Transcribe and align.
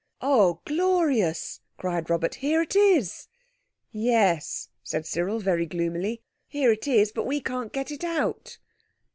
"Oh, 0.19 0.61
glorious!" 0.65 1.59
cried 1.77 2.09
Robert. 2.09 2.33
"Here 2.33 2.63
it 2.63 2.75
is!" 2.75 3.27
"Yes," 3.91 4.69
said 4.81 5.05
Cyril, 5.05 5.37
very 5.37 5.67
gloomily, 5.67 6.23
"here 6.47 6.71
it 6.71 6.87
is. 6.87 7.11
But 7.11 7.27
we 7.27 7.39
can't 7.39 7.71
get 7.71 7.91
it 7.91 8.03
out." 8.03 8.57